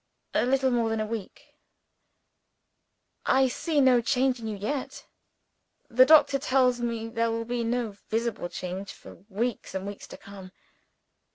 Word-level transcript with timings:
"A 0.33 0.47
little 0.47 0.71
more 0.71 0.89
than 0.89 0.99
a 0.99 1.05
week." 1.05 1.53
"I 3.27 3.47
see 3.47 3.79
no 3.79 4.01
change 4.01 4.39
in 4.39 4.47
you 4.47 4.57
yet." 4.57 5.05
"The 5.91 6.07
doctor 6.07 6.39
tells 6.39 6.81
me 6.81 7.07
there 7.07 7.29
will 7.29 7.45
be 7.45 7.63
no 7.63 7.91
visible 8.09 8.49
change 8.49 8.91
for 8.93 9.17
weeks 9.29 9.75
and 9.75 9.85
weeks 9.85 10.07
to 10.07 10.17
come." 10.17 10.53